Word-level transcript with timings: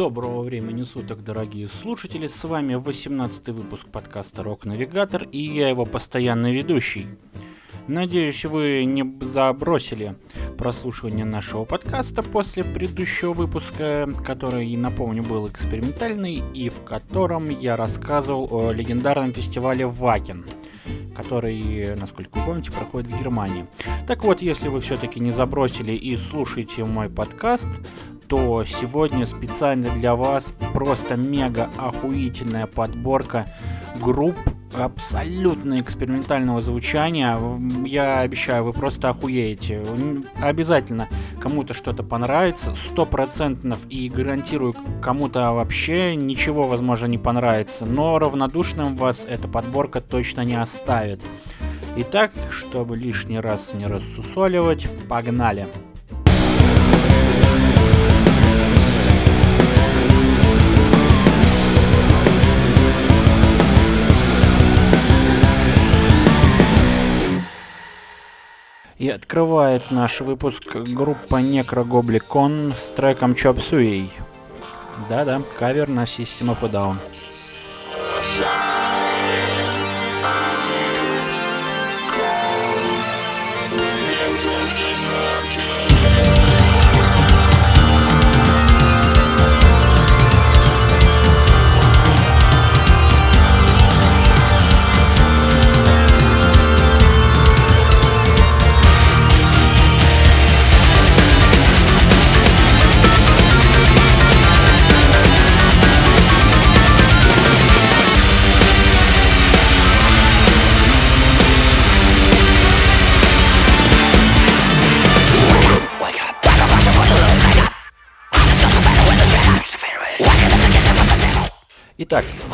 Доброго 0.00 0.40
времени 0.40 0.82
суток, 0.82 1.22
дорогие 1.22 1.68
слушатели. 1.68 2.26
С 2.26 2.44
вами 2.44 2.72
18 2.72 3.50
выпуск 3.50 3.86
подкаста 3.88 4.42
Рок 4.42 4.64
Навигатор 4.64 5.24
и 5.24 5.42
я 5.42 5.68
его 5.68 5.84
постоянный 5.84 6.56
ведущий. 6.56 7.06
Надеюсь, 7.86 8.46
вы 8.46 8.86
не 8.86 9.04
забросили 9.20 10.16
прослушивание 10.56 11.26
нашего 11.26 11.66
подкаста 11.66 12.22
после 12.22 12.64
предыдущего 12.64 13.34
выпуска, 13.34 14.08
который, 14.24 14.74
напомню, 14.74 15.22
был 15.22 15.46
экспериментальный 15.48 16.42
и 16.54 16.70
в 16.70 16.82
котором 16.82 17.50
я 17.50 17.76
рассказывал 17.76 18.48
о 18.50 18.72
легендарном 18.72 19.34
фестивале 19.34 19.84
Вакен– 19.84 20.46
который, 21.14 21.96
насколько 21.96 22.38
вы 22.38 22.46
помните, 22.46 22.72
проходит 22.72 23.12
в 23.12 23.18
Германии. 23.18 23.66
Так 24.06 24.24
вот, 24.24 24.40
если 24.40 24.68
вы 24.68 24.80
все-таки 24.80 25.20
не 25.20 25.32
забросили 25.32 25.92
и 25.92 26.16
слушаете 26.16 26.86
мой 26.86 27.10
подкаст, 27.10 27.68
то 28.30 28.64
сегодня 28.64 29.26
специально 29.26 29.90
для 29.90 30.14
вас 30.14 30.54
просто 30.72 31.16
мега 31.16 31.68
охуительная 31.76 32.68
подборка 32.68 33.46
групп 34.00 34.36
абсолютно 34.72 35.80
экспериментального 35.80 36.60
звучания. 36.60 37.36
Я 37.84 38.20
обещаю, 38.20 38.62
вы 38.62 38.72
просто 38.72 39.08
охуеете. 39.08 39.82
Обязательно 40.40 41.08
кому-то 41.40 41.74
что-то 41.74 42.04
понравится, 42.04 42.76
сто 42.76 43.04
процентов, 43.04 43.80
и 43.88 44.08
гарантирую, 44.08 44.76
кому-то 45.02 45.52
вообще 45.52 46.14
ничего, 46.14 46.68
возможно, 46.68 47.06
не 47.06 47.18
понравится. 47.18 47.84
Но 47.84 48.16
равнодушным 48.20 48.94
вас 48.94 49.26
эта 49.28 49.48
подборка 49.48 50.00
точно 50.00 50.42
не 50.42 50.54
оставит. 50.54 51.20
Итак, 51.96 52.30
чтобы 52.50 52.96
лишний 52.96 53.40
раз 53.40 53.74
не 53.74 53.86
рассусоливать, 53.86 54.86
погнали! 55.08 55.66
И 69.00 69.08
открывает 69.08 69.90
наш 69.90 70.20
выпуск 70.20 70.76
группа 70.76 71.40
Necrogoblicon 71.40 72.74
с 72.74 72.90
треком 72.90 73.32
Chop 73.32 73.56
Suey. 73.56 74.10
Да-да, 75.08 75.40
кавер 75.58 75.88
на 75.88 76.04
System 76.04 76.54
of 76.54 76.62
a 76.62 76.68
Down. 76.68 76.96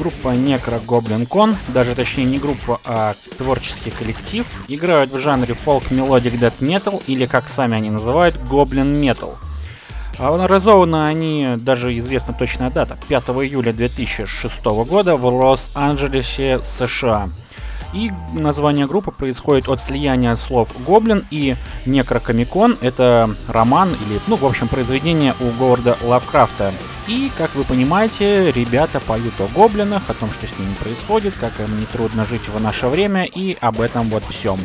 Группа 0.06 0.28
Necro 0.28 0.80
Goblin 0.86 1.26
Con, 1.26 1.56
даже 1.68 1.96
точнее 1.96 2.26
не 2.26 2.38
группа, 2.38 2.80
а 2.84 3.14
творческий 3.38 3.90
коллектив, 3.90 4.46
играют 4.68 5.10
в 5.10 5.18
жанре 5.18 5.54
folk 5.54 5.90
melodic 5.90 6.38
death 6.38 6.60
metal 6.60 7.02
или, 7.08 7.26
как 7.26 7.48
сами 7.48 7.76
они 7.76 7.90
называют, 7.90 8.36
Goblin 8.36 9.00
Metal. 9.00 9.34
А 10.18 10.28
образованы 10.28 11.06
они, 11.06 11.56
даже 11.58 11.98
известна 11.98 12.34
точная 12.34 12.70
дата, 12.70 12.96
5 13.08 13.24
июля 13.24 13.72
2006 13.72 14.64
года 14.64 15.16
в 15.16 15.26
Лос-Анджелесе, 15.26 16.60
США. 16.62 17.28
И 17.96 18.12
название 18.34 18.86
группы 18.86 19.10
происходит 19.10 19.70
от 19.70 19.80
слияния 19.80 20.36
слов 20.36 20.68
«гоблин» 20.86 21.24
и 21.30 21.56
«некрокомикон». 21.86 22.76
Это 22.82 23.34
роман 23.48 23.88
или, 23.88 24.20
ну, 24.26 24.36
в 24.36 24.44
общем, 24.44 24.68
произведение 24.68 25.34
у 25.40 25.48
Говарда 25.58 25.96
Лавкрафта. 26.04 26.74
И, 27.08 27.30
как 27.38 27.54
вы 27.54 27.64
понимаете, 27.64 28.52
ребята 28.52 29.00
поют 29.00 29.32
о 29.40 29.48
гоблинах, 29.48 30.02
о 30.10 30.14
том, 30.14 30.28
что 30.30 30.46
с 30.46 30.58
ними 30.58 30.74
происходит, 30.74 31.32
как 31.40 31.58
им 31.58 31.78
не 31.80 31.86
трудно 31.86 32.26
жить 32.26 32.46
в 32.48 32.60
наше 32.60 32.88
время, 32.88 33.24
и 33.24 33.56
об 33.62 33.80
этом 33.80 34.08
вот 34.10 34.24
всем. 34.24 34.58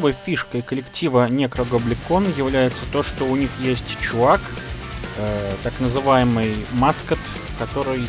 Особой 0.00 0.12
фишкой 0.14 0.62
коллектива 0.62 1.28
Некрогобликон 1.28 2.24
является 2.38 2.86
то, 2.90 3.02
что 3.02 3.26
у 3.26 3.36
них 3.36 3.50
есть 3.60 3.84
чувак, 4.00 4.40
э, 5.18 5.52
так 5.62 5.78
называемый 5.78 6.56
маскот, 6.72 7.18
который, 7.58 8.08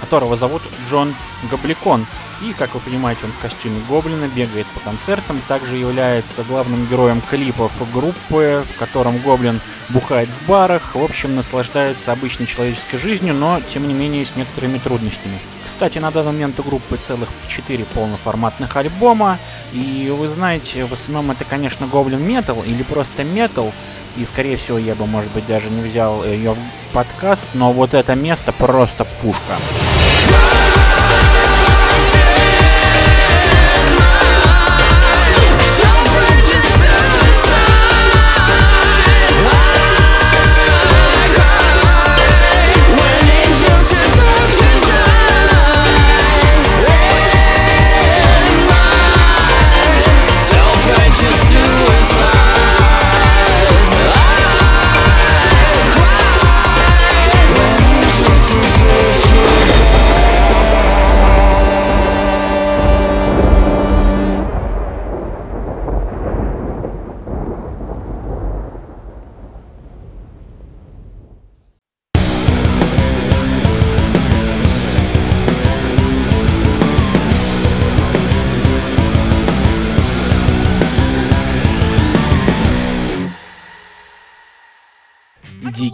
которого 0.00 0.38
зовут 0.38 0.62
Джон 0.88 1.14
Гобликон. 1.50 2.06
И, 2.40 2.52
как 2.52 2.74
вы 2.74 2.80
понимаете, 2.80 3.22
он 3.24 3.32
в 3.32 3.38
костюме 3.38 3.80
гоблина, 3.88 4.28
бегает 4.28 4.66
по 4.68 4.78
концертам, 4.78 5.40
также 5.48 5.74
является 5.74 6.44
главным 6.44 6.86
героем 6.86 7.20
клипов 7.20 7.72
группы, 7.92 8.62
в 8.64 8.78
котором 8.78 9.18
гоблин 9.18 9.60
бухает 9.88 10.28
в 10.28 10.46
барах, 10.46 10.94
в 10.94 11.02
общем, 11.02 11.34
наслаждается 11.34 12.12
обычной 12.12 12.46
человеческой 12.46 12.98
жизнью, 12.98 13.34
но, 13.34 13.60
тем 13.72 13.88
не 13.88 13.94
менее, 13.94 14.24
с 14.24 14.36
некоторыми 14.36 14.78
трудностями. 14.78 15.38
Кстати, 15.64 15.98
на 15.98 16.12
данный 16.12 16.32
момент 16.32 16.60
у 16.60 16.62
группы 16.62 16.96
целых 16.96 17.28
4 17.48 17.84
полноформатных 17.86 18.76
альбома, 18.76 19.38
и 19.72 20.14
вы 20.16 20.28
знаете, 20.28 20.84
в 20.84 20.92
основном 20.92 21.32
это, 21.32 21.44
конечно, 21.44 21.86
Metal 21.86 22.64
или 22.64 22.84
просто 22.84 23.22
Metal, 23.22 23.72
и, 24.16 24.24
скорее 24.24 24.56
всего, 24.56 24.78
я 24.78 24.94
бы, 24.94 25.06
может 25.06 25.30
быть, 25.32 25.46
даже 25.46 25.68
не 25.70 25.82
взял 25.82 26.24
ее 26.24 26.54
в 26.54 26.94
подкаст, 26.94 27.48
но 27.54 27.72
вот 27.72 27.94
это 27.94 28.14
место 28.14 28.52
просто 28.52 29.04
пушка. 29.04 29.56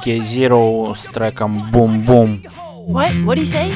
Ники 0.05 0.23
Zero 0.23 0.95
с 0.95 1.05
треком 1.05 1.71
Бум-бум. 1.71 2.43
What? 2.87 3.25
What 3.25 3.37
do 3.37 3.41
you 3.41 3.47
say? 3.47 3.73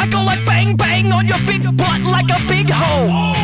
I 0.00 0.08
go 0.10 0.24
like 0.24 0.44
bang 0.44 0.76
bang 0.76 1.12
on 1.12 1.28
your 1.28 1.38
big 1.46 1.62
butt 1.76 2.00
like 2.02 2.28
a 2.30 2.40
big 2.48 2.68
hole. 2.70 3.39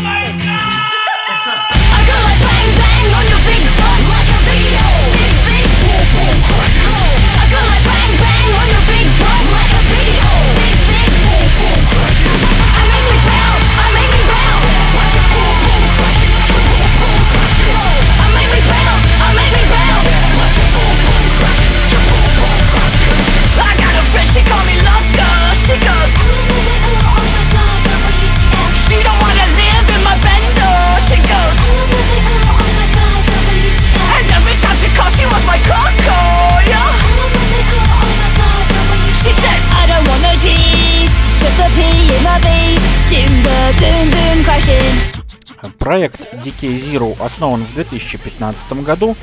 Проект 45.87 46.33
DK 46.33 46.81
Zero 46.81 47.17
основан 47.25 47.63
в 47.63 47.75
2015 47.75 48.73
году 48.83 49.17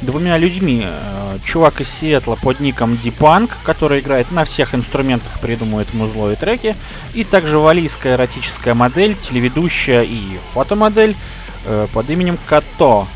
двумя 0.00 0.38
людьми. 0.38 0.84
Э, 0.84 1.38
Чувак 1.44 1.80
из 1.82 1.88
Сиэтла 1.88 2.34
под 2.34 2.58
ником 2.58 2.96
Дипанк, 2.96 3.56
который 3.62 4.00
играет 4.00 4.32
на 4.32 4.44
всех 4.44 4.74
инструментах, 4.74 5.38
придумывает 5.38 5.94
музло 5.94 6.32
и 6.32 6.34
треки, 6.34 6.74
и 7.14 7.22
также 7.22 7.60
валийская 7.60 8.16
эротическая 8.16 8.74
модель, 8.74 9.14
телеведущая 9.14 10.02
и 10.02 10.20
фотомодель 10.52 11.14
э, 11.66 11.86
под 11.92 12.10
именем 12.10 12.38
Като. 12.44 13.06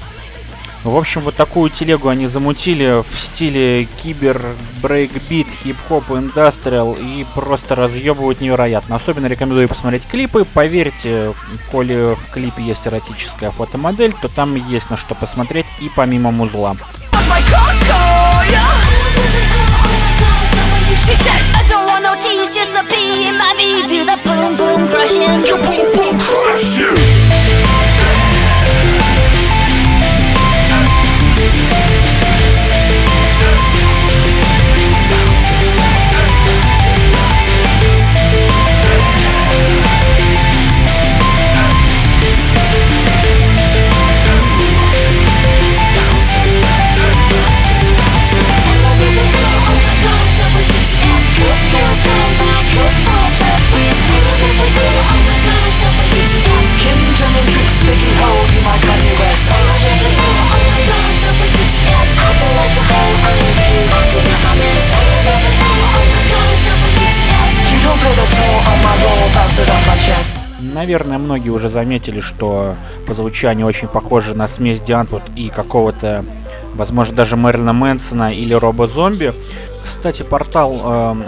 В 0.84 0.98
общем, 0.98 1.22
вот 1.22 1.34
такую 1.34 1.70
телегу 1.70 2.08
они 2.08 2.26
замутили 2.26 3.02
в 3.02 3.18
стиле 3.18 3.88
кибер, 4.02 4.46
брейкбит, 4.82 5.46
хип-хоп, 5.62 6.10
индастриал 6.10 6.92
и 6.92 7.24
просто 7.34 7.74
разъебывают 7.74 8.42
невероятно. 8.42 8.96
Особенно 8.96 9.26
рекомендую 9.26 9.66
посмотреть 9.66 10.06
клипы. 10.06 10.44
Поверьте, 10.44 11.32
коли 11.70 12.14
в 12.14 12.30
клипе 12.30 12.62
есть 12.62 12.86
эротическая 12.86 13.50
фотомодель, 13.50 14.12
то 14.20 14.28
там 14.28 14.54
есть 14.54 14.90
на 14.90 14.98
что 14.98 15.14
посмотреть 15.14 15.66
и 15.80 15.90
помимо 15.96 16.30
музла. 16.30 16.76
She 21.06 21.14
says. 21.16 21.52
I 21.54 21.66
don't 21.68 21.86
want 21.86 22.02
no 22.02 22.14
tease, 22.14 22.54
just 22.54 22.72
a 22.72 22.82
pee 22.88 23.28
in 23.28 23.36
my 23.36 23.52
V. 23.58 23.82
Do 23.88 24.04
the 24.06 24.16
boom 24.24 24.56
boom 24.56 24.88
crashing. 24.88 25.44
Your 25.44 25.58
boom 25.58 25.92
boom 25.92 26.18
crush 26.18 27.43
Наверное, 70.84 71.16
многие 71.16 71.48
уже 71.48 71.70
заметили, 71.70 72.20
что 72.20 72.76
по 73.06 73.14
звучанию 73.14 73.66
очень 73.66 73.88
похоже 73.88 74.34
на 74.34 74.46
смесь 74.46 74.82
Диантвуд 74.82 75.22
и 75.34 75.48
какого-то, 75.48 76.26
возможно, 76.74 77.16
даже 77.16 77.36
Мэрилина 77.36 77.72
Мэнсона 77.72 78.34
или 78.34 78.52
Робо 78.52 78.86
Зомби. 78.86 79.32
Кстати, 79.82 80.20
портал 80.22 80.74
э, 80.74 80.76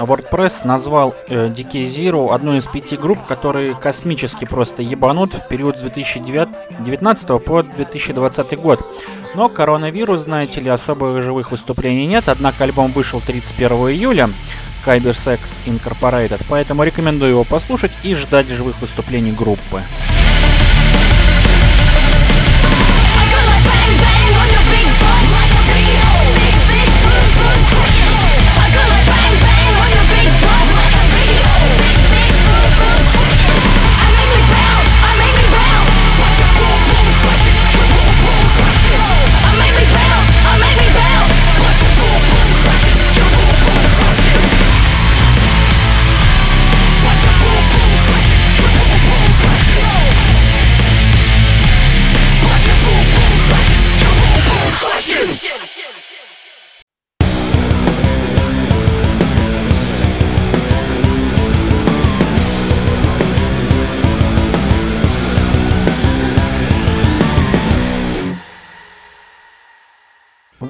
WordPress 0.03 0.67
назвал 0.67 1.15
э, 1.29 1.49
DK 1.49 1.87
Zero 1.87 2.35
одной 2.35 2.59
из 2.59 2.67
пяти 2.67 2.99
групп, 2.99 3.19
которые 3.27 3.73
космически 3.75 4.45
просто 4.45 4.83
ебанут 4.83 5.33
в 5.33 5.49
период 5.49 5.79
с 5.79 5.81
2019 5.81 7.43
по 7.43 7.63
2020 7.63 8.61
год. 8.61 8.87
Но 9.35 9.49
коронавирус, 9.49 10.25
знаете 10.25 10.61
ли, 10.61 10.69
особо 10.69 11.23
живых 11.23 11.51
выступлений 11.51 12.07
нет, 12.07 12.25
однако 12.27 12.65
альбом 12.65 12.93
вышел 12.93 13.23
31 13.27 13.71
июля, 13.89 14.29
Kyber 14.87 15.17
Sex 15.17 15.41
Incorporated, 15.67 16.41
поэтому 16.49 16.85
рекомендую 16.85 17.33
его 17.33 17.45
послушать 17.45 17.91
и 18.05 18.15
ждать 18.15 18.47
живых 18.47 18.81
выступлений 18.81 19.33
группы. 19.33 19.83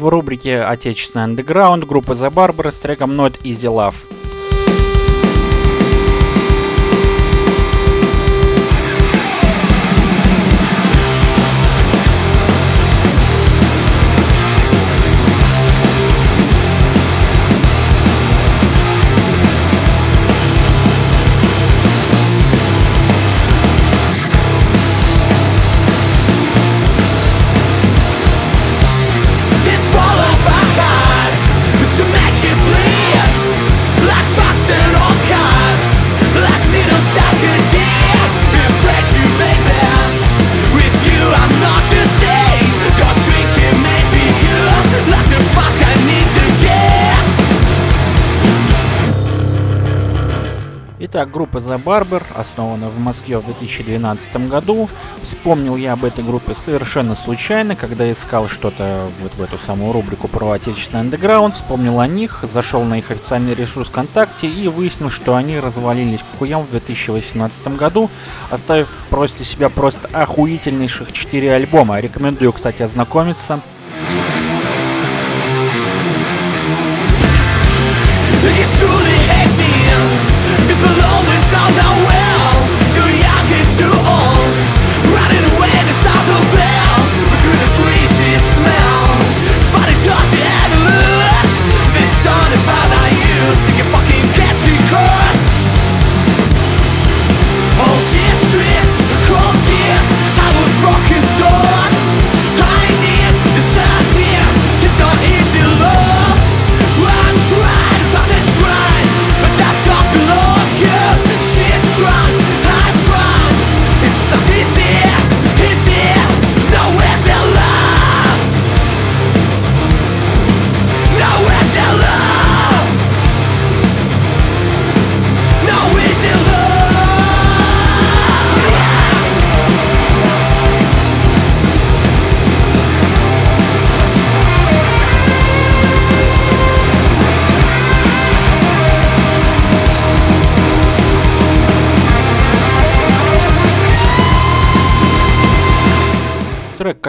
В 0.06 0.08
рубрике 0.08 0.62
«Отечественный 0.62 1.24
андеграунд» 1.24 1.84
группа 1.84 2.12
The 2.12 2.32
Barber 2.32 2.70
с 2.70 2.76
треком 2.76 3.20
Not 3.20 3.40
Easy 3.42 3.62
Love. 3.62 4.15
Итак, 51.16 51.30
группа 51.30 51.56
The 51.56 51.82
Barber, 51.82 52.22
основана 52.34 52.90
в 52.90 52.98
Москве 52.98 53.38
в 53.38 53.46
2012 53.46 54.48
году. 54.50 54.86
Вспомнил 55.22 55.74
я 55.74 55.94
об 55.94 56.04
этой 56.04 56.22
группе 56.22 56.52
совершенно 56.54 57.16
случайно, 57.16 57.74
когда 57.74 58.12
искал 58.12 58.50
что-то 58.50 59.08
вот 59.22 59.32
в 59.32 59.40
эту 59.40 59.56
самую 59.56 59.92
рубрику 59.94 60.28
про 60.28 60.50
отечественный 60.50 61.00
андеграунд. 61.00 61.54
Вспомнил 61.54 62.00
о 62.00 62.06
них, 62.06 62.44
зашел 62.52 62.84
на 62.84 62.98
их 62.98 63.10
официальный 63.10 63.54
ресурс 63.54 63.88
ВКонтакте 63.88 64.46
и 64.46 64.68
выяснил, 64.68 65.08
что 65.08 65.36
они 65.36 65.58
развалились 65.58 66.20
к 66.20 66.38
хуям 66.38 66.60
в 66.64 66.70
2018 66.70 67.68
году, 67.78 68.10
оставив 68.50 68.88
после 69.08 69.46
себя 69.46 69.70
просто 69.70 70.10
охуительнейших 70.12 71.12
4 71.12 71.50
альбома. 71.50 71.98
Рекомендую, 71.98 72.52
кстати, 72.52 72.82
ознакомиться. 72.82 73.62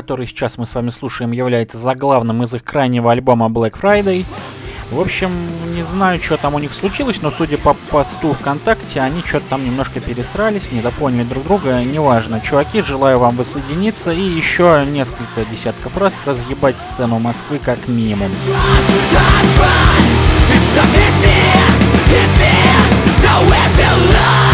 Который 0.08 0.26
сейчас 0.26 0.58
мы 0.58 0.66
с 0.66 0.74
вами 0.74 0.90
слушаем, 0.90 1.34
является 1.34 1.78
заглавным 1.78 2.42
из 2.42 2.54
их 2.54 2.64
крайнего 2.64 3.12
альбома 3.12 3.48
Black 3.48 3.74
Friday. 3.74 4.26
В 4.90 5.02
общем, 5.02 5.30
не 5.76 5.84
знаю, 5.84 6.24
что 6.24 6.38
там 6.38 6.56
у 6.56 6.60
них 6.60 6.74
случилось, 6.74 7.22
но 7.22 7.30
судя 7.30 7.58
по 7.58 7.74
посту 7.92 8.32
ВКонтакте, 8.32 9.02
они 9.02 9.22
что-то 9.22 9.48
там 9.50 9.66
немножко 9.66 10.00
пересрались, 10.00 10.72
недопоняли 10.72 11.26
друг 11.26 11.44
друга, 11.44 11.84
неважно. 11.84 12.40
Чуваки, 12.40 12.82
желаю 12.82 13.20
вам 13.20 13.36
воссоединиться 13.36 14.14
и 14.14 14.22
еще 14.22 14.86
несколько 14.88 15.44
десятков 15.52 15.98
раз 15.98 16.14
разъебать 16.26 16.78
сцену 16.94 17.20
Москвы 17.20 17.60
как 17.62 17.86
минимум. 17.90 18.32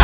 А 0.00 0.03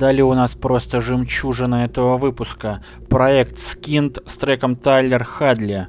далее 0.00 0.24
у 0.24 0.32
нас 0.32 0.54
просто 0.54 1.02
жемчужина 1.02 1.84
этого 1.84 2.16
выпуска. 2.16 2.82
Проект 3.10 3.58
Skint 3.58 4.22
с 4.26 4.36
треком 4.38 4.74
Тайлер 4.74 5.22
Хадли. 5.22 5.88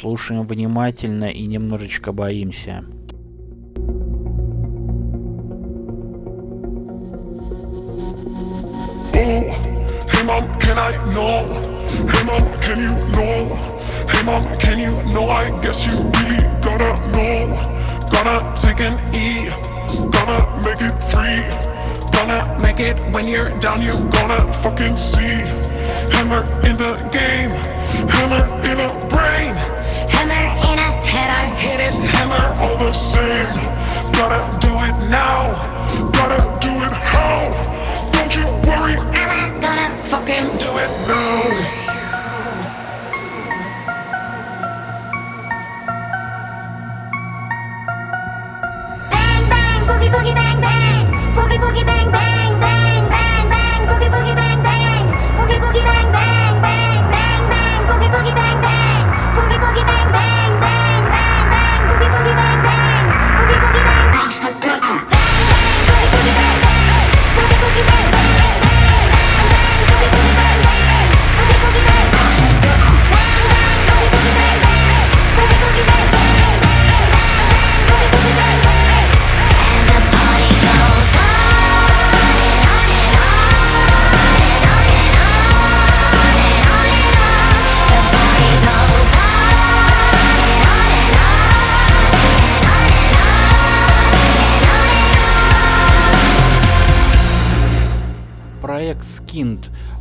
Слушаем 0.00 0.44
внимательно 0.46 1.30
и 1.30 1.46
немножечко 1.46 2.12
боимся. 2.12 2.84
Gotta 18.12 18.52
take 18.54 18.80
an 18.80 18.94
E, 19.14 19.50
gotta 20.12 20.38
make 20.64 20.82
it 20.82 20.94
free. 21.10 21.81
Gonna 22.12 22.58
make 22.62 22.80
it 22.80 22.96
when 23.14 23.26
you're 23.26 23.50
down, 23.58 23.82
you 23.82 23.92
gonna 24.10 24.52
fucking 24.52 24.96
see. 24.96 25.40
Hammer 26.14 26.44
in 26.68 26.76
the 26.76 26.94
game, 27.12 27.50
hammer 28.08 28.44
in 28.70 28.78
a 28.80 29.08
brain. 29.08 29.31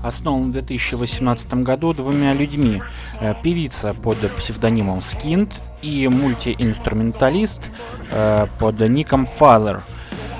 Основан 0.04 0.50
в 0.50 0.52
2018 0.54 1.54
году 1.56 1.94
двумя 1.94 2.34
людьми. 2.34 2.82
Э, 3.20 3.34
Певица 3.42 3.94
под 3.94 4.18
псевдонимом 4.38 5.00
Skint 5.00 5.52
и 5.82 6.08
мультиинструменталист 6.08 7.62
э, 8.12 8.48
под 8.60 8.80
ником 8.82 9.26
Father. 9.26 9.82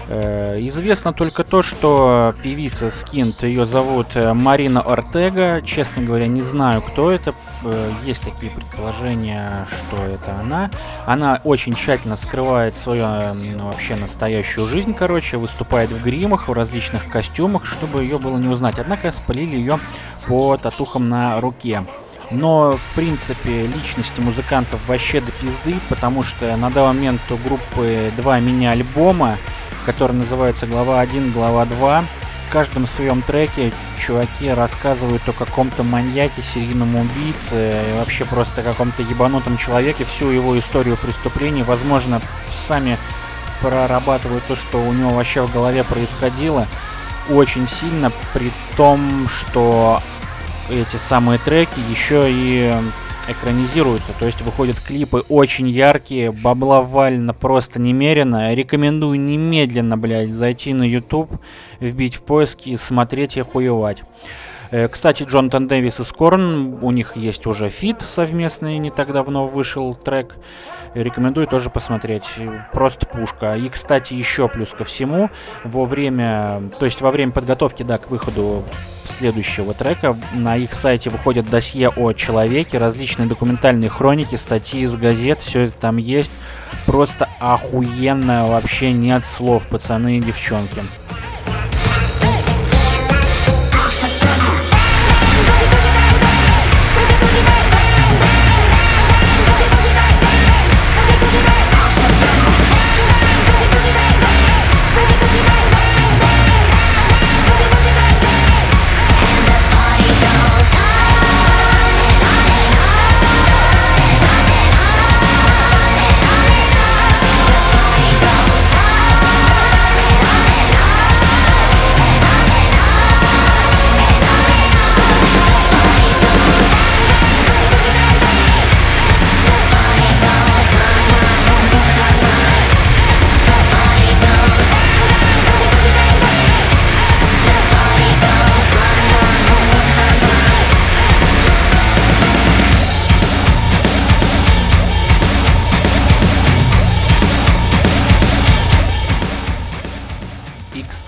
Э, 0.10 0.56
Известно 0.58 1.14
только 1.14 1.44
то, 1.44 1.62
что 1.62 2.34
певица 2.44 2.92
Скинт, 2.92 3.44
ее 3.44 3.66
зовут 3.66 4.08
Марина 4.16 4.82
Ортега. 4.82 5.62
Честно 5.64 6.04
говоря, 6.04 6.28
не 6.28 6.42
знаю, 6.42 6.82
кто 6.82 7.12
это. 7.12 7.34
Э, 7.64 7.92
Есть 8.04 8.24
такие 8.24 8.52
предположения, 8.52 9.68
что 9.68 10.04
это 10.04 10.40
она. 10.40 10.70
Она 11.06 11.40
очень 11.44 11.74
тщательно 11.74 12.16
скрывает 12.16 12.76
свою 12.76 13.04
э, 13.06 13.34
ну, 13.34 13.66
вообще 13.68 13.96
настоящую 13.96 14.68
жизнь, 14.68 14.94
короче, 14.94 15.38
выступает 15.38 15.92
в 15.92 16.02
гримах, 16.02 16.48
в 16.48 16.54
различных 16.54 17.08
костюмах, 17.10 17.66
чтобы 17.66 18.04
ее 18.04 18.18
было 18.18 18.38
не 18.38 18.48
узнать. 18.48 18.80
Однако 18.80 19.12
спалили 19.12 19.56
ее 19.56 19.80
по 20.28 20.58
татухам 20.58 21.10
на 21.10 21.40
руке. 21.40 21.84
Но, 22.32 22.72
в 22.72 22.96
принципе, 22.96 23.68
личности 23.68 24.22
музыкантов 24.22 24.80
вообще 24.88 25.20
до 25.20 25.32
пизды, 25.34 25.76
потому 25.90 26.24
что 26.24 26.56
на 26.56 26.72
данный 26.72 26.94
момент 26.94 27.22
у 27.30 27.36
группы 27.36 28.12
два 28.16 28.40
мини-альбома, 28.40 29.38
которые 29.86 30.18
называются 30.18 30.66
«Глава 30.66 31.04
1», 31.04 31.34
«Глава 31.34 31.66
2». 31.66 32.06
Каждом 32.52 32.86
своем 32.86 33.22
треке 33.22 33.72
чуваки 33.98 34.50
рассказывают 34.50 35.22
о 35.26 35.32
каком-то 35.32 35.84
маньяке, 35.84 36.42
серийном 36.42 36.98
убийце, 36.98 37.82
и 37.90 37.98
вообще 37.98 38.26
просто 38.26 38.62
каком-то 38.62 39.04
ебанутом 39.04 39.58
человеке, 39.58 40.04
всю 40.04 40.28
его 40.28 40.60
историю 40.60 40.98
преступлений, 40.98 41.64
возможно, 41.64 42.22
сами 42.68 42.98
прорабатывают 43.62 44.44
то, 44.48 44.58
что 44.58 44.84
у 44.84 44.92
него 44.92 45.12
вообще 45.12 45.44
в 45.44 45.54
голове 45.54 45.86
происходило, 45.86 46.68
очень 47.30 47.70
сильно, 47.70 48.12
при 48.34 48.52
том, 48.76 49.30
что 49.30 50.02
эти 50.70 50.98
самые 51.08 51.40
треки 51.40 51.80
еще 51.90 52.26
и 52.28 52.74
экранизируются, 53.28 54.14
то 54.20 54.26
есть 54.26 54.42
выходят 54.42 54.80
клипы 54.80 55.24
очень 55.30 55.70
яркие, 55.70 56.32
бабла 56.32 56.82
просто 57.34 57.80
немерено. 57.80 58.54
Рекомендую 58.54 59.20
немедленно, 59.20 59.98
блядь, 59.98 60.34
зайти 60.34 60.74
на 60.74 60.84
YouTube, 60.84 61.32
вбить 61.80 62.16
в 62.16 62.22
поиски 62.22 62.70
и 62.70 62.78
смотреть 62.78 63.38
и 63.38 63.42
охуевать. 63.42 64.04
Э, 64.72 64.88
Кстати, 64.88 65.24
Джонатан 65.24 65.68
Дэвис 65.68 66.00
и 66.00 66.04
Скорн, 66.04 66.80
у 66.82 66.92
них 66.92 67.18
есть 67.18 67.46
уже 67.46 67.70
feat 67.70 68.02
совместный, 68.02 68.78
не 68.78 68.90
так 68.90 69.12
давно 69.12 69.46
вышел 69.46 69.94
трек. 69.96 70.36
Рекомендую 70.94 71.48
тоже 71.48 71.70
посмотреть. 71.70 72.24
Просто 72.74 73.06
пушка. 73.06 73.56
И, 73.56 73.70
кстати, 73.70 74.14
еще 74.14 74.48
плюс 74.48 74.70
ко 74.70 74.84
всему, 74.84 75.30
во 75.64 75.86
время, 75.86 76.64
то 76.80 76.86
есть 76.86 77.02
во 77.02 77.12
время 77.12 77.32
подготовки, 77.32 77.84
да, 77.84 77.98
к 77.98 78.10
выходу 78.10 78.64
следующего 79.18 79.74
трека, 79.74 80.18
на 80.34 80.56
их 80.58 80.74
сайте 80.74 81.10
выходят 81.10 81.50
досье 81.50 81.90
о 81.90 82.14
человеке, 82.14 82.78
различные 82.78 83.28
документальные 83.28 83.90
хроники, 83.90 84.36
статьи 84.36 84.82
из 84.82 84.96
газет, 84.96 85.42
все 85.42 85.66
это 85.66 85.74
там 85.80 85.98
есть. 85.98 86.32
Просто 86.86 87.30
охуенно, 87.40 88.48
вообще 88.48 88.92
нет 88.92 89.24
слов, 89.26 89.68
пацаны 89.68 90.18
и 90.18 90.22
девчонки. 90.22 90.82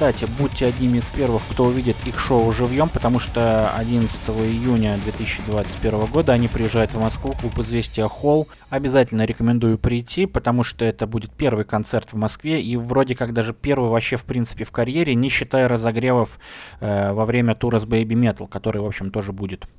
Кстати, 0.04 0.30
будьте 0.38 0.66
одними 0.66 0.98
из 0.98 1.10
первых, 1.12 1.42
кто 1.50 1.64
увидит 1.64 1.96
их 2.06 2.20
шоу 2.20 2.52
живьем, 2.52 2.90
потому 2.90 3.20
что 3.20 3.70
11 3.70 4.20
июня 4.28 4.98
2021 5.06 6.08
года 6.08 6.34
они 6.34 6.50
приезжают 6.50 6.92
в 6.92 7.00
Москву, 7.00 7.34
клуб 7.40 7.58
«Известия 7.60 8.10
Холл». 8.10 8.50
Обязательно 8.70 9.24
рекомендую 9.24 9.78
прийти, 9.78 10.26
потому 10.26 10.66
что 10.66 10.84
это 10.84 11.08
будет 11.08 11.32
первый 11.32 11.64
концерт 11.64 12.12
в 12.12 12.18
Москве 12.18 12.62
и 12.62 12.76
вроде 12.76 13.16
как 13.16 13.32
даже 13.32 13.54
первый 13.54 13.92
вообще 13.92 14.18
в 14.18 14.26
принципе 14.26 14.66
в 14.66 14.74
карьере, 14.74 15.16
не 15.16 15.30
считая 15.30 15.70
разогревов 15.70 16.38
э, 16.82 17.14
во 17.14 17.26
время 17.26 17.56
тура 17.56 17.80
с 17.80 17.86
Baby 17.86 18.08
Metal, 18.08 18.50
который, 18.50 18.82
в 18.82 18.86
общем, 18.86 19.10
тоже 19.10 19.32
будет. 19.32 19.70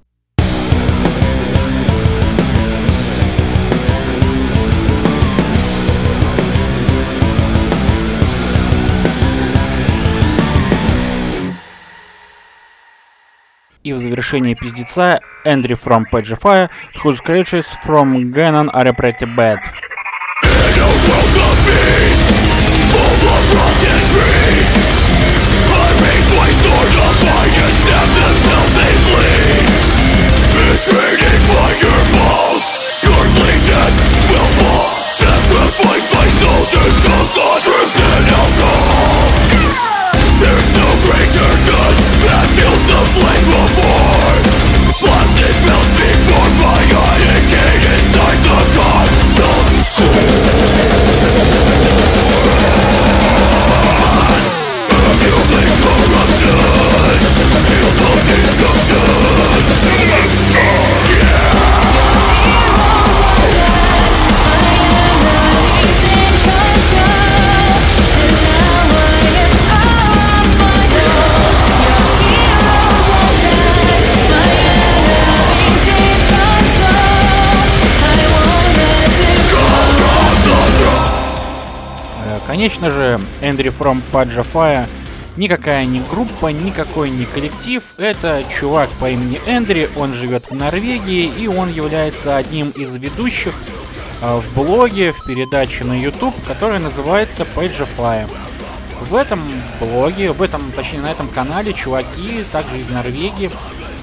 И 13.85 13.93
в 13.93 13.99
завершении 13.99 14.55
пиздеца 14.55 15.21
Эндрю 15.45 15.77
from 15.77 16.05
Pagify, 16.11 16.71
whose 17.05 17.21
creatures 17.21 17.67
from 17.85 18.33
Ganon 18.33 18.71
are 18.73 18.95
pretty 18.95 19.27
bad. 19.37 19.59
Э, 20.43 21.94
Конечно 82.55 82.89
же, 82.89 83.21
Эндрю 83.41 83.73
from 83.77 84.01
Pajafaya 84.13 84.87
никакая 85.37 85.85
не 85.87 86.01
группа, 86.09 86.53
никакой 86.53 87.11
не 87.11 87.25
коллектив. 87.25 87.83
Это 87.97 88.45
чувак 88.49 88.89
по 89.01 89.11
имени 89.11 89.41
Эндри, 89.45 89.91
он 89.97 90.15
живет 90.15 90.49
в 90.49 90.55
Норвегии 90.55 91.25
и 91.37 91.49
он 91.49 91.69
является 91.69 92.37
одним 92.37 92.71
из 92.71 92.95
ведущих 92.95 93.55
э, 94.23 94.37
в 94.37 94.55
блоге, 94.55 95.11
в 95.11 95.25
передаче 95.25 95.83
на 95.83 96.01
YouTube, 96.01 96.33
которая 96.47 96.79
называется 96.79 97.45
Pagefy. 97.57 98.31
В 99.01 99.17
этом 99.17 99.43
блоге, 99.81 100.31
в 100.31 100.41
этом, 100.41 100.71
точнее 100.77 101.01
на 101.01 101.11
этом 101.11 101.27
канале 101.27 101.73
чуваки, 101.73 102.45
также 102.53 102.79
из 102.79 102.89
Норвегии, 102.89 103.51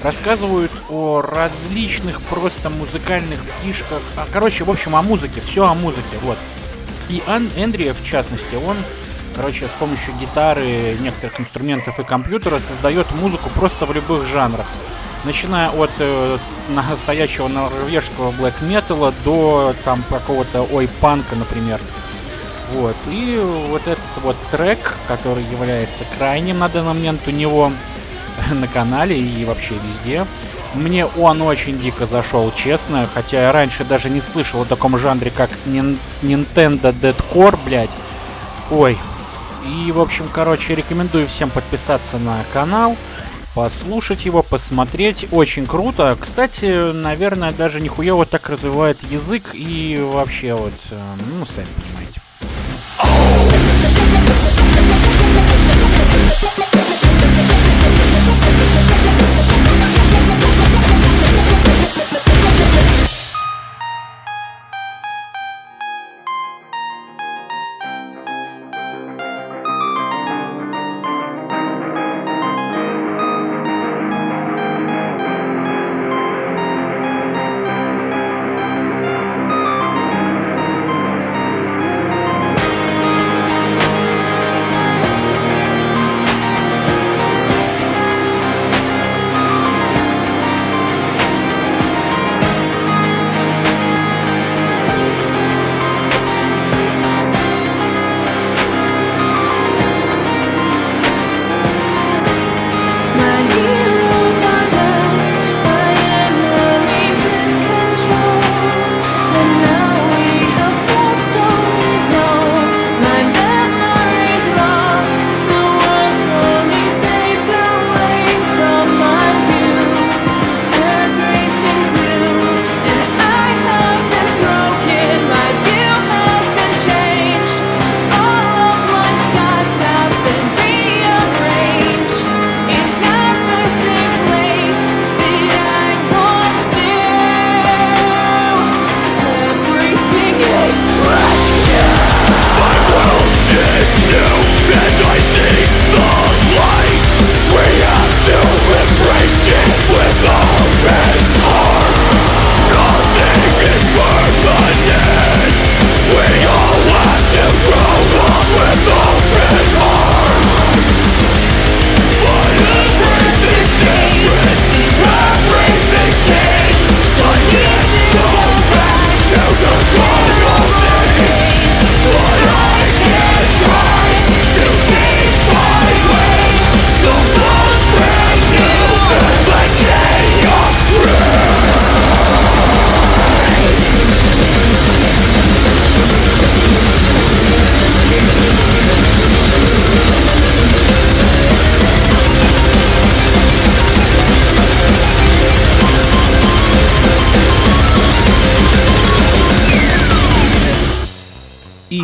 рассказывают 0.02 0.72
о 0.90 1.22
различных 1.22 2.20
просто 2.20 2.68
музыкальных 2.68 3.40
фишках. 3.62 4.02
А, 4.14 4.26
короче, 4.30 4.64
в 4.64 4.70
общем, 4.70 4.94
о 4.94 5.00
музыке, 5.00 5.40
все 5.40 5.64
о 5.64 5.72
музыке, 5.72 6.18
вот. 6.20 6.36
И 7.08 7.22
Ан 7.26 7.48
Эндрия, 7.56 7.94
в 7.94 8.04
частности, 8.04 8.54
он, 8.54 8.76
короче, 9.34 9.66
с 9.66 9.78
помощью 9.78 10.14
гитары, 10.14 10.96
некоторых 11.00 11.40
инструментов 11.40 11.98
и 11.98 12.04
компьютера 12.04 12.58
создает 12.58 13.10
музыку 13.12 13.50
просто 13.50 13.86
в 13.86 13.92
любых 13.92 14.26
жанрах. 14.26 14.66
Начиная 15.24 15.70
от 15.70 15.90
э, 15.98 16.38
настоящего 16.70 17.46
норвежского 17.46 18.32
блэк 18.32 18.54
металла 18.62 19.14
до 19.24 19.74
там 19.84 20.02
какого-то 20.08 20.62
ой 20.62 20.88
панка, 21.00 21.36
например. 21.36 21.80
Вот. 22.72 22.96
И 23.08 23.38
вот 23.68 23.82
этот 23.86 24.00
вот 24.22 24.36
трек, 24.50 24.96
который 25.06 25.44
является 25.44 26.04
крайним 26.18 26.58
на 26.58 26.68
данный 26.68 26.94
момент 26.94 27.20
у 27.26 27.30
него 27.30 27.70
на 28.50 28.66
канале 28.66 29.18
и 29.18 29.44
вообще 29.44 29.74
везде. 29.74 30.26
Мне 30.74 31.04
он 31.06 31.42
очень 31.42 31.78
дико 31.78 32.06
зашел, 32.06 32.52
честно, 32.54 33.08
хотя 33.12 33.42
я 33.42 33.52
раньше 33.52 33.84
даже 33.84 34.08
не 34.08 34.20
слышал 34.20 34.62
о 34.62 34.64
таком 34.64 34.98
жанре, 34.98 35.30
как 35.30 35.50
Nintendo 35.66 36.94
Deadcore, 36.94 37.58
блядь. 37.64 37.90
Ой. 38.70 38.96
И, 39.66 39.92
в 39.92 40.00
общем, 40.00 40.26
короче, 40.32 40.74
рекомендую 40.74 41.28
всем 41.28 41.50
подписаться 41.50 42.18
на 42.18 42.44
канал, 42.52 42.96
послушать 43.54 44.24
его, 44.24 44.42
посмотреть. 44.42 45.26
Очень 45.30 45.66
круто. 45.66 46.16
Кстати, 46.18 46.92
наверное, 46.92 47.52
даже 47.52 47.80
нихуя 47.80 48.14
вот 48.14 48.30
так 48.30 48.48
развивает 48.48 48.98
язык 49.10 49.50
и 49.52 49.98
вообще 50.00 50.54
вот, 50.54 50.72
э, 50.90 51.00
ну, 51.38 51.44
сами 51.44 51.68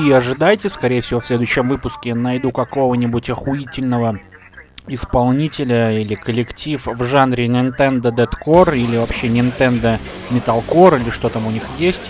И 0.08 0.10
ожидайте, 0.10 0.70
скорее 0.70 1.02
всего, 1.02 1.20
в 1.20 1.26
следующем 1.26 1.68
выпуске 1.68 2.14
найду 2.14 2.50
какого-нибудь 2.50 3.28
охуительного 3.28 4.18
исполнителя 4.86 6.00
или 6.00 6.14
коллектив 6.14 6.82
в 6.86 7.04
жанре 7.04 7.46
Nintendo 7.46 8.10
Deadcore 8.10 8.74
или 8.78 8.96
вообще 8.96 9.26
Nintendo 9.26 9.98
Metalcore 10.30 11.02
или 11.02 11.10
что 11.10 11.28
там 11.28 11.46
у 11.46 11.50
них 11.50 11.62
есть. 11.78 12.00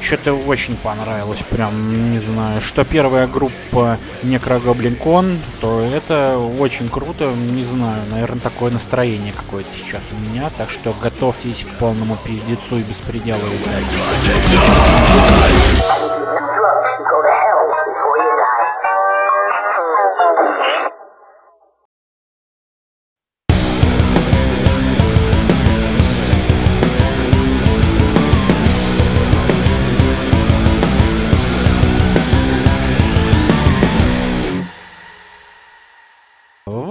Что-то 0.00 0.34
очень 0.34 0.76
понравилось, 0.76 1.40
прям, 1.50 2.12
не 2.12 2.20
знаю, 2.20 2.60
что 2.60 2.84
первая 2.84 3.26
группа 3.26 3.98
Necrogoblincon, 4.22 5.36
то 5.60 5.80
это 5.80 6.38
очень 6.38 6.88
круто, 6.88 7.32
не 7.50 7.64
знаю, 7.64 8.00
наверное, 8.12 8.42
такое 8.42 8.70
настроение 8.70 9.32
какое-то 9.32 9.70
сейчас 9.76 10.02
у 10.12 10.30
меня, 10.30 10.50
так 10.56 10.70
что 10.70 10.94
готовьтесь 11.02 11.64
к 11.64 11.78
полному 11.80 12.16
пиздецу 12.24 12.76
и 12.76 12.82
беспределу, 12.82 13.40
ребят. 13.40 13.82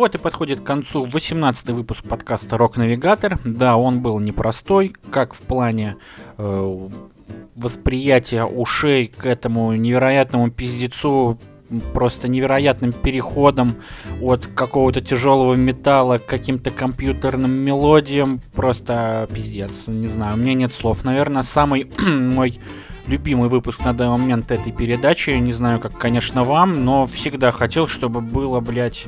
Вот 0.03 0.15
и 0.15 0.17
подходит 0.17 0.59
к 0.59 0.63
концу 0.65 1.05
18 1.05 1.69
выпуск 1.69 2.03
подкаста 2.03 2.57
Рок 2.57 2.75
Навигатор. 2.75 3.39
Да, 3.45 3.77
он 3.77 4.01
был 4.01 4.19
непростой, 4.19 4.93
как 5.11 5.33
в 5.33 5.39
плане 5.43 5.95
э, 6.37 6.89
восприятия 7.55 8.43
ушей 8.43 9.07
к 9.07 9.25
этому 9.25 9.73
невероятному 9.75 10.51
пиздецу, 10.51 11.39
просто 11.93 12.27
невероятным 12.27 12.91
переходом 12.91 13.77
от 14.21 14.45
какого-то 14.45 14.99
тяжелого 14.99 15.53
металла 15.53 16.17
к 16.17 16.25
каким-то 16.25 16.69
компьютерным 16.69 17.51
мелодиям. 17.51 18.41
Просто 18.53 19.29
пиздец, 19.33 19.87
не 19.87 20.07
знаю, 20.07 20.35
у 20.35 20.37
меня 20.37 20.53
нет 20.53 20.73
слов. 20.73 21.05
Наверное, 21.05 21.43
самый 21.43 21.89
мой 22.05 22.59
любимый 23.07 23.47
выпуск 23.47 23.79
на 23.85 23.93
данный 23.93 24.17
момент 24.19 24.51
этой 24.51 24.73
передачи. 24.73 25.29
Не 25.29 25.53
знаю, 25.53 25.79
как, 25.79 25.97
конечно, 25.97 26.43
вам, 26.43 26.83
но 26.83 27.07
всегда 27.07 27.53
хотел, 27.53 27.87
чтобы 27.87 28.19
было, 28.19 28.59
блядь, 28.59 29.07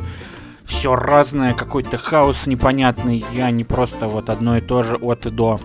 все 0.65 0.95
разное, 0.95 1.53
какой-то 1.53 1.97
хаос 1.97 2.47
непонятный, 2.47 3.23
я 3.33 3.51
не 3.51 3.63
просто 3.63 4.07
вот 4.07 4.29
одно 4.29 4.57
и 4.57 4.61
то 4.61 4.83
же 4.83 4.95
от 4.95 5.25
и 5.25 5.29
до. 5.29 5.59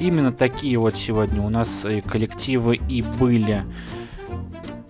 Именно 0.00 0.32
такие 0.32 0.78
вот 0.78 0.94
сегодня 0.96 1.42
у 1.42 1.48
нас 1.48 1.68
и 1.84 2.00
коллективы 2.00 2.76
и 2.76 3.02
были. 3.02 3.64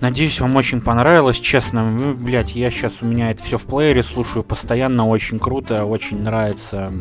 Надеюсь, 0.01 0.41
вам 0.41 0.57
очень 0.57 0.81
понравилось, 0.81 1.41
честно. 1.41 2.15
Блядь, 2.19 2.55
я 2.55 2.71
сейчас 2.71 2.95
у 3.01 3.07
меня 3.07 3.31
это 3.31 3.43
все 3.43 3.57
в 3.57 3.65
плеере 3.65 4.03
слушаю 4.03 4.43
постоянно, 4.45 5.09
очень 5.09 5.39
круто, 5.39 5.87
очень 5.87 6.23
нравится. 6.23 6.93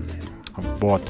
Вот. 0.80 1.02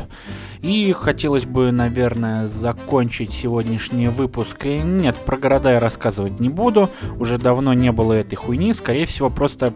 И 0.61 0.91
хотелось 0.93 1.45
бы, 1.45 1.71
наверное, 1.71 2.47
закончить 2.47 3.31
сегодняшний 3.31 4.07
выпуск. 4.07 4.65
И 4.65 4.79
нет, 4.79 5.15
про 5.15 5.37
города 5.37 5.73
я 5.73 5.79
рассказывать 5.79 6.39
не 6.39 6.49
буду. 6.49 6.89
Уже 7.19 7.37
давно 7.37 7.73
не 7.73 7.91
было 7.91 8.13
этой 8.13 8.35
хуйни. 8.35 8.73
Скорее 8.73 9.05
всего, 9.05 9.29
просто 9.29 9.73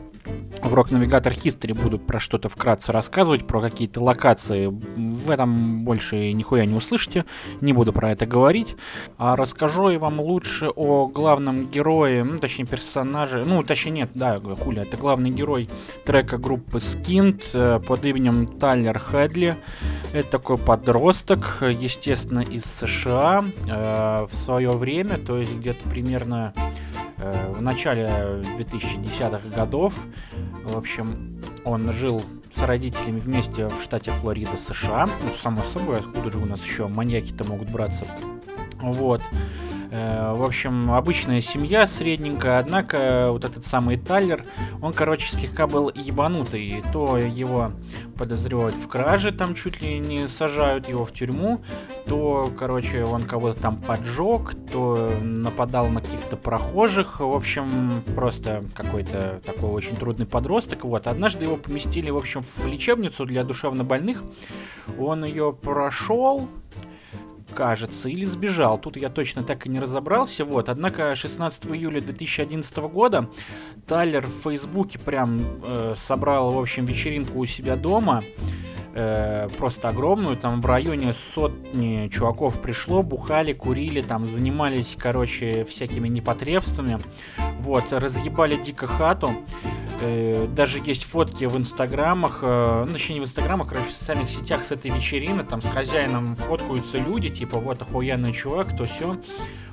в 0.63 0.74
Rock 0.74 0.89
Navigator 0.89 1.34
History 1.34 1.74
буду 1.74 2.00
про 2.00 2.19
что-то 2.19 2.50
вкратце 2.50 2.91
рассказывать, 2.91 3.48
про 3.48 3.62
какие-то 3.62 4.02
локации. 4.02 4.67
В 4.67 5.30
этом 5.30 5.84
больше 5.84 6.34
нихуя 6.34 6.65
не 6.65 6.76
услышите, 6.76 7.26
не 7.62 7.74
буду 7.74 7.93
про 7.93 8.12
это 8.12 8.26
говорить. 8.26 8.76
А 9.17 9.36
расскажу 9.36 9.89
я 9.89 10.00
вам 10.00 10.19
лучше 10.19 10.69
о 10.76 11.08
главном 11.08 11.67
герое, 11.67 12.24
ну, 12.24 12.38
точнее, 12.38 12.65
персонаже, 12.65 13.43
ну, 13.45 13.63
точнее, 13.63 13.91
нет, 13.91 14.12
да, 14.13 14.39
хуля, 14.39 14.84
это 14.84 14.98
главный 14.98 15.30
герой 15.30 15.69
трека 16.06 16.38
группы 16.38 16.78
Skint 16.78 17.43
э, 17.54 17.80
под 17.86 18.06
именем 18.06 18.48
Тайлер 18.48 19.00
Хедли. 19.00 19.56
Это 20.13 20.32
такой 20.32 20.58
подросток, 20.58 21.62
естественно, 21.62 22.39
из 22.41 22.65
США 22.65 23.43
э, 23.67 24.28
в 24.30 24.36
свое 24.36 24.72
время, 24.72 25.17
то 25.17 25.38
есть 25.38 25.56
где-то 25.56 25.89
примерно 25.89 26.54
в 27.20 27.62
начале 27.62 28.08
2010-х 28.58 29.50
годов. 29.50 29.94
В 30.64 30.78
общем, 30.78 31.42
он 31.66 31.92
жил 31.92 32.24
с 32.54 32.64
родителями 32.64 33.20
вместе 33.20 33.68
в 33.68 33.82
штате 33.82 34.12
Флорида, 34.12 34.58
США. 34.58 35.08
Ну, 35.24 35.34
само 35.36 35.62
собой, 35.74 36.00
откуда 36.00 36.32
же 36.32 36.40
у 36.40 36.46
нас 36.46 36.62
еще 36.62 36.88
маньяки-то 36.88 37.44
могут 37.44 37.70
браться. 37.70 38.06
Вот. 38.82 39.22
Э, 39.91 40.34
В 40.36 40.43
общем, 40.43 40.91
обычная 40.91 41.41
семья 41.41 41.88
средненькая, 41.88 42.60
однако 42.60 43.30
вот 43.32 43.45
этот 43.45 43.65
самый 43.65 43.97
Тайлер, 43.97 44.45
он, 44.82 44.93
короче, 44.93 45.34
слегка 45.34 45.67
был 45.67 45.91
ебанутый. 45.93 46.84
То 46.93 47.17
его 47.17 47.71
подозревают 48.17 48.75
в 48.75 48.88
краже, 48.88 49.32
там 49.32 49.56
чуть 49.56 49.82
ли 49.82 49.97
не 49.99 50.28
сажают 50.28 50.88
его 50.88 51.06
в 51.06 51.13
тюрьму, 51.13 51.62
то, 52.06 52.52
короче, 52.58 53.04
он 53.04 53.23
кого-то 53.23 53.60
там 53.60 53.78
поджег, 53.78 54.54
то 54.71 55.12
нападал 55.21 55.88
на 55.88 56.02
каких-то 56.02 56.38
прохожих. 56.38 57.19
В 57.19 57.34
общем, 57.34 58.04
просто 58.15 58.63
какой-то 58.75 59.41
такой 59.45 59.69
очень 59.69 59.95
трудный 59.95 60.25
подросток. 60.25 60.84
Вот, 60.84 61.08
однажды 61.08 61.45
его 61.45 61.58
поместили, 61.58 62.12
в 62.12 62.17
общем, 62.17 62.41
в 62.43 62.65
лечебницу 62.65 63.25
для 63.25 63.43
душевнобольных. 63.43 64.23
Он 64.99 65.23
ее 65.25 65.54
прошел, 65.54 66.47
кажется, 67.54 68.10
или 68.10 68.26
сбежал. 68.26 68.78
Тут 68.78 68.98
я 68.98 69.10
точно 69.10 69.44
так 69.44 69.66
и 69.66 69.70
не 69.70 69.80
разобрался. 69.80 70.46
Вот. 70.46 70.70
Однако 70.70 71.16
16 71.16 71.68
июля 71.68 72.02
2011 72.02 72.78
года 72.78 73.30
Тайлер 73.88 74.26
в 74.26 74.44
Фейсбуке 74.44 75.00
прям 75.00 75.42
э, 75.66 75.96
собрал, 75.98 76.52
в 76.52 76.60
общем, 76.60 76.86
вечеринку 76.86 77.40
у 77.40 77.46
себя 77.46 77.76
дома. 77.76 78.22
Э, 78.94 79.48
просто 79.58 79.90
огромную. 79.90 80.36
Там 80.36 80.62
в 80.62 80.66
районе 80.66 81.14
сотни 81.14 82.10
чуваков 82.10 82.60
пришло, 82.62 83.04
бухали, 83.04 83.54
курили, 83.54 84.02
там 84.02 84.26
занимались, 84.26 84.96
короче, 84.98 85.64
всякими 85.64 86.08
непотребствами. 86.08 86.98
Вот, 87.60 87.92
разъебали 87.92 88.56
дико 88.56 88.88
хату. 88.88 89.32
Э, 90.02 90.48
даже 90.48 90.82
есть 90.84 91.04
фотки 91.04 91.46
в 91.46 91.58
инстаграмах, 91.58 92.40
э, 92.42 92.86
ну, 92.88 92.94
точнее 92.94 93.16
не 93.16 93.22
в 93.22 93.24
инстаграмах, 93.26 93.68
короче, 93.68 93.90
в 93.90 93.94
социальных 93.94 94.30
сетях 94.30 94.64
с 94.64 94.72
этой 94.72 94.92
вечерины, 94.92 95.44
там 95.44 95.62
с 95.62 95.66
хозяином 95.68 96.36
фоткаются 96.36 96.98
люди, 96.98 97.30
типа, 97.39 97.58
вот 97.58 97.82
охуенный 97.82 98.34
чувак, 98.34 98.75
то 98.75 98.84
все. 98.84 99.17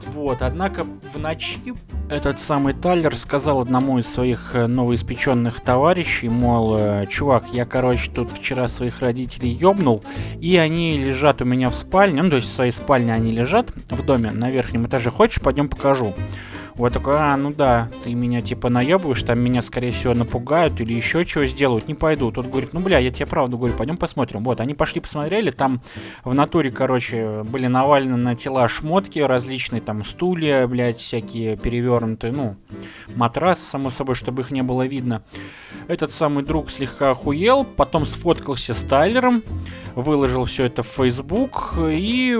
Вот, 0.07 0.43
однако 0.43 0.87
в 1.13 1.19
ночи 1.19 1.75
этот 2.09 2.39
самый 2.39 2.75
Тайлер 2.75 3.17
сказал 3.17 3.61
одному 3.61 3.99
из 3.99 4.07
своих 4.07 4.55
э, 4.55 4.69
новоиспеченных 4.69 5.61
товарищей, 5.61 6.29
мол, 6.29 6.77
э, 6.79 7.07
чувак, 7.07 7.47
я, 7.53 7.65
короче, 7.67 8.09
тут 8.13 8.31
вчера 8.31 8.69
своих 8.69 9.01
родителей 9.01 9.51
ёбнул, 9.51 10.05
и 10.41 10.57
они 10.57 10.97
лежат 10.97 11.43
у 11.43 11.45
меня 11.45 11.71
в 11.71 11.75
спальне, 11.75 12.23
ну, 12.23 12.31
то 12.31 12.37
есть 12.37 12.49
в 12.49 12.55
своей 12.55 12.71
спальне 12.71 13.13
они 13.13 13.33
лежат 13.33 13.73
в 13.91 14.05
доме 14.05 14.31
на 14.31 14.49
верхнем 14.49 14.87
этаже, 14.87 15.11
хочешь, 15.11 15.43
пойдем 15.43 15.69
покажу. 15.69 16.15
Вот 16.77 16.93
такой, 16.93 17.15
а, 17.17 17.35
ну 17.39 17.53
да, 17.53 17.89
ты 18.05 18.13
меня 18.13 18.43
типа 18.43 18.69
наебываешь, 18.69 19.23
там 19.23 19.39
меня, 19.39 19.63
скорее 19.63 19.93
всего, 19.93 20.13
напугают 20.13 20.79
или 20.81 20.93
еще 20.93 21.25
чего 21.25 21.47
сделают, 21.47 21.89
не 21.89 21.95
пойду. 21.95 22.31
Тот 22.31 22.47
говорит, 22.49 22.75
ну 22.75 22.81
бля, 22.81 22.99
я 22.99 23.11
тебе 23.11 23.25
правду 23.25 23.57
говорю, 23.57 23.75
пойдем 23.75 23.97
посмотрим. 23.97 24.45
Вот, 24.45 24.61
они 24.61 24.75
пошли 24.75 25.01
посмотрели, 25.01 25.51
там 25.51 25.81
в 26.23 26.35
натуре, 26.35 26.71
короче, 26.71 27.45
были 27.45 27.67
навалены 27.67 28.17
на 28.17 28.35
тела 28.35 28.69
шмотки 28.69 29.21
различные, 29.21 29.81
там 29.81 30.05
стулья, 30.05 30.67
блядь, 30.67 30.99
всякие 30.99 31.57
перевернутые, 31.57 32.35
ну, 32.35 32.57
матрас, 33.15 33.59
само 33.59 33.91
собой, 33.91 34.15
чтобы 34.15 34.43
их 34.43 34.51
не 34.51 34.63
было 34.63 34.87
видно. 34.87 35.23
Этот 35.89 36.13
самый 36.13 36.45
друг 36.45 36.71
слегка 36.71 37.13
охуел, 37.13 37.65
потом 37.65 38.05
сфоткался 38.05 38.75
с 38.75 38.83
Тайлером, 38.83 39.43
выложил 39.95 40.45
все 40.45 40.67
это 40.67 40.83
в 40.83 40.89
Facebook 40.89 41.75
и 41.79 42.39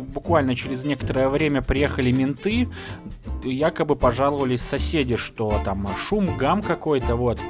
буквально 0.00 0.54
через 0.54 0.84
некоторое 0.84 1.28
время 1.28 1.62
приехали 1.62 2.10
менты, 2.10 2.68
якобы 3.44 3.96
пожаловались 3.96 4.62
соседи, 4.62 5.16
что 5.16 5.60
там 5.64 5.88
шум, 5.96 6.36
гам 6.36 6.62
какой-то, 6.62 7.16
вот. 7.16 7.40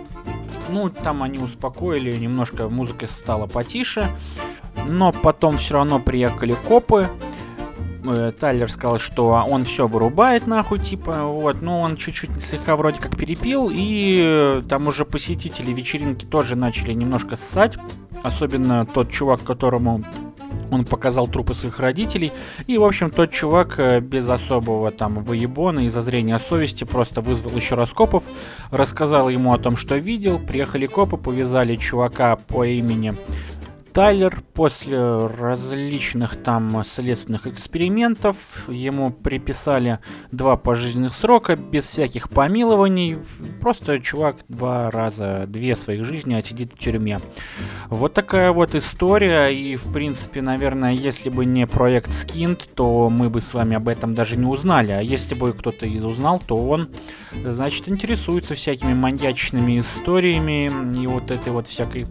Ну, 0.69 0.89
там 0.89 1.23
они 1.23 1.39
успокоили, 1.39 2.17
немножко 2.17 2.69
музыка 2.69 3.07
стала 3.07 3.47
потише, 3.47 4.09
но 4.87 5.13
потом 5.13 5.57
все 5.57 5.75
равно 5.75 5.99
приехали 5.99 6.55
копы, 6.69 7.09
э, 8.05 8.33
Тайлер 8.39 8.71
сказал, 8.71 8.99
что 8.99 9.45
он 9.49 9.65
все 9.65 9.87
вырубает 9.87 10.47
нахуй, 10.47 10.79
типа, 10.79 11.25
вот, 11.25 11.61
но 11.61 11.81
он 11.81 11.97
чуть-чуть 11.97 12.43
слегка 12.43 12.77
вроде 12.77 13.01
как 13.01 13.17
перепил, 13.17 13.69
и 13.73 14.21
э, 14.21 14.63
там 14.69 14.87
уже 14.87 15.05
посетители 15.05 15.73
вечеринки 15.73 16.25
тоже 16.25 16.55
начали 16.55 16.93
немножко 16.93 17.35
ссать, 17.35 17.77
особенно 18.23 18.87
тот 18.87 19.11
чувак, 19.11 19.43
которому 19.43 20.05
он 20.71 20.85
показал 20.85 21.29
трупы 21.29 21.55
своих 21.55 21.81
родителей, 21.81 22.33
и, 22.67 22.79
в 22.79 22.85
общем, 22.85 23.11
тот 23.11 23.31
чувак 23.31 23.79
э, 23.79 24.01
без 24.01 24.29
особого 24.29 24.91
там 24.91 25.23
выебона 25.25 25.81
и 25.81 25.89
зазрения 25.89 26.39
совести 26.39 26.85
просто 26.85 27.21
вызвал 27.21 27.57
еще 27.57 27.75
раз 27.75 27.91
копов, 27.91 28.25
рассказал 28.71 29.29
ему 29.29 29.53
о 29.53 29.59
том, 29.59 29.77
что 29.77 29.97
видел, 29.97 30.39
приехали 30.39 30.87
копы, 30.87 31.17
повязали 31.17 31.77
чувака 31.77 32.37
по 32.37 32.65
имени 32.65 33.15
Тайлер 33.93 34.43
после 34.55 34.99
различных 34.99 36.37
там 36.37 36.85
следственных 36.85 37.47
экспериментов 37.47 38.69
ему 38.69 39.11
приписали 39.11 39.99
два 40.31 40.57
пожизненных 40.57 41.15
срока 41.15 41.57
без 41.57 41.87
всяких 41.87 42.29
помилований. 42.29 43.19
Просто 43.61 43.99
чувак 44.01 44.37
два 44.49 44.91
раза, 44.91 45.45
две 45.49 45.75
своих 45.77 46.05
жизни 46.05 46.35
отсидит 46.35 46.73
в 46.73 46.79
тюрьме. 46.79 47.19
Вот 47.89 48.15
такая 48.15 48.53
вот 48.53 48.75
история. 48.75 49.49
И, 49.49 49.77
в 49.77 49.93
принципе, 49.93 50.41
наверное, 50.41 50.93
если 50.93 51.29
бы 51.29 51.45
не 51.45 51.67
проект 51.67 52.11
Skint, 52.11 52.69
то 52.75 53.11
мы 53.11 53.29
бы 53.29 53.41
с 53.41 53.55
вами 53.55 53.77
об 53.77 53.89
этом 53.89 54.15
даже 54.15 54.37
не 54.37 54.47
узнали. 54.47 54.93
А 54.93 55.01
если 55.01 55.35
бы 55.35 55.53
кто-то 55.53 55.87
из 55.87 56.05
узнал, 56.05 56.41
то 56.47 56.57
он, 56.57 56.91
значит, 57.33 57.89
интересуется 57.89 58.55
всякими 58.55 58.95
маньячными 58.95 59.81
историями 59.81 60.71
и 61.01 61.07
вот 61.07 61.31
этой 61.31 61.53
вот 61.53 61.67
всякой 61.67 62.07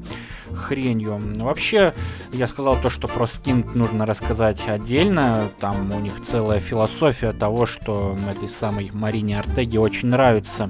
хренью. 0.56 1.20
Вообще, 1.44 1.94
я 2.34 2.48
сказал 2.48 2.76
то, 2.76 2.90
что 2.90 3.08
про 3.08 3.26
Skint 3.26 3.76
нужно 3.76 4.06
рассказать 4.06 4.68
отдельно. 4.68 5.50
Там 5.60 5.92
у 5.92 6.00
них 6.00 6.22
целая 6.22 6.60
философия 6.60 7.34
того, 7.34 7.66
что 7.66 8.16
этой 8.30 8.50
самой 8.50 8.90
Марине 8.94 9.40
Артеге 9.40 9.80
очень 9.80 10.10
нравится 10.10 10.70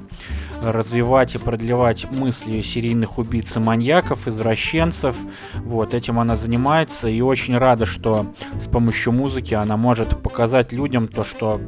развивать 0.62 1.34
и 1.34 1.38
продлевать 1.38 2.10
мысли 2.10 2.60
серийных 2.60 3.18
убийц 3.18 3.56
и 3.56 3.60
маньяков, 3.60 4.28
извращенцев. 4.28 5.16
Вот, 5.56 5.94
этим 5.94 6.18
она 6.18 6.36
занимается 6.36 7.08
и 7.08 7.20
очень 7.20 7.56
рада, 7.56 7.86
что 7.86 8.26
с 8.60 8.66
помощью 8.66 9.12
музыки 9.12 9.54
она 9.54 9.76
может 9.76 10.22
показать 10.22 10.72
людям 10.72 11.08
то, 11.08 11.24
что 11.24 11.60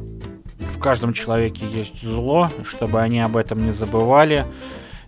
в 0.59 0.79
каждом 0.79 1.13
человеке 1.13 1.65
есть 1.65 2.01
зло, 2.03 2.49
чтобы 2.63 3.01
они 3.01 3.19
об 3.19 3.37
этом 3.37 3.65
не 3.65 3.71
забывали. 3.71 4.45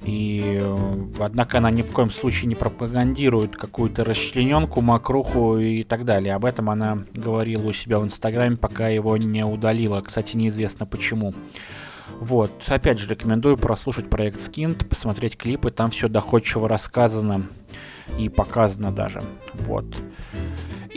И, 0.05 0.59
э, 0.61 1.05
однако, 1.19 1.57
она 1.57 1.71
ни 1.71 1.81
в 1.81 1.91
коем 1.91 2.11
случае 2.11 2.47
не 2.47 2.55
пропагандирует 2.55 3.55
какую-то 3.55 4.03
расчлененку, 4.03 4.81
мокруху 4.81 5.57
и 5.57 5.83
так 5.83 6.05
далее. 6.05 6.35
Об 6.35 6.45
этом 6.45 6.69
она 6.69 6.99
говорила 7.13 7.67
у 7.67 7.73
себя 7.73 7.99
в 7.99 8.03
Инстаграме, 8.03 8.55
пока 8.55 8.87
его 8.89 9.17
не 9.17 9.43
удалила. 9.43 10.01
Кстати, 10.01 10.37
неизвестно 10.37 10.85
почему. 10.85 11.33
Вот, 12.19 12.51
опять 12.67 12.99
же, 12.99 13.09
рекомендую 13.09 13.57
прослушать 13.57 14.09
проект 14.09 14.39
Skint, 14.39 14.85
посмотреть 14.85 15.37
клипы, 15.37 15.71
там 15.71 15.89
все 15.89 16.07
доходчиво 16.07 16.69
рассказано 16.69 17.47
и 18.17 18.29
показано 18.29 18.91
даже. 18.91 19.21
Вот. 19.65 19.85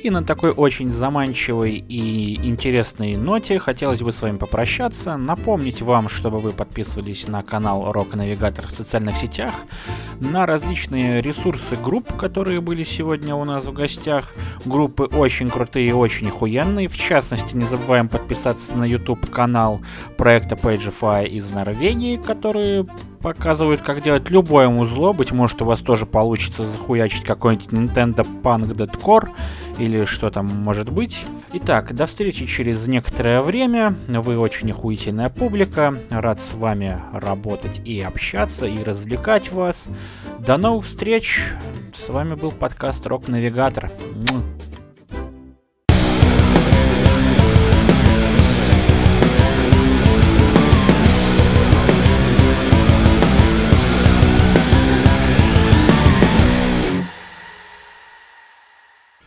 И 0.03 0.11
на 0.11 0.23
такой 0.23 0.53
очень 0.53 0.93
заманчивой 0.93 1.73
и 1.77 2.35
интересной 2.47 3.17
ноте 3.17 3.59
хотелось 3.59 4.01
бы 4.01 4.13
с 4.13 4.23
вами 4.23 4.37
попрощаться. 4.37 5.17
Напомнить 5.17 5.83
вам, 5.83 6.09
чтобы 6.09 6.39
вы 6.39 6.53
подписывались 6.53 7.27
на 7.27 7.43
канал 7.43 7.91
Рок 7.91 8.15
Навигатор 8.15 8.67
в 8.67 8.71
социальных 8.71 9.17
сетях, 9.17 9.53
на 10.21 10.47
различные 10.47 11.21
ресурсы 11.21 11.77
групп, 11.83 12.15
которые 12.17 12.61
были 12.61 12.85
сегодня 12.85 13.35
у 13.35 13.45
нас 13.45 13.67
в 13.67 13.73
гостях. 13.73 14.33
Группы 14.65 15.05
очень 15.05 15.51
крутые 15.51 15.89
и 15.89 15.93
очень 15.93 16.29
охуенные. 16.29 16.87
В 16.87 16.97
частности, 16.97 17.57
не 17.57 17.65
забываем 17.65 18.09
подписаться 18.09 18.75
на 18.77 18.85
YouTube 18.85 19.29
канал 19.31 19.81
проекта 20.17 20.55
Pagefy 20.55 21.27
из 21.27 21.51
Норвегии, 21.51 22.19
которые 22.19 22.87
показывают, 23.19 23.83
как 23.83 24.03
делать 24.03 24.31
любое 24.31 24.69
музло. 24.69 25.13
Быть 25.13 25.33
может, 25.33 25.61
у 25.63 25.65
вас 25.65 25.81
тоже 25.81 26.07
получится 26.07 26.63
захуячить 26.63 27.25
какой-нибудь 27.25 27.69
Nintendo 27.69 28.27
Punk 28.43 28.75
Deadcore 28.75 29.31
или 29.79 30.05
что 30.05 30.31
там 30.31 30.47
может 30.47 30.91
быть. 30.91 31.25
Итак, 31.53 31.95
до 31.95 32.07
встречи 32.07 32.47
через 32.47 32.87
некоторое 32.87 33.41
время. 33.41 33.95
Вы 34.07 34.39
очень 34.39 34.71
охуительная 34.71 35.31
публика. 35.31 35.99
Рад 36.11 36.41
с 36.41 36.55
вами 36.55 37.01
работать 37.13 37.81
и 37.85 38.01
общаться, 38.01 38.67
и 38.67 38.83
развлекать 38.83 39.51
вас. 39.51 39.87
До 40.39 40.57
новых 40.57 40.85
встреч. 40.85 41.43
С 41.95 42.11
вами 42.11 42.35
был 42.35 42.53
подкаст 42.53 43.07
Рок 43.07 43.29
Навигатор. 43.29 43.91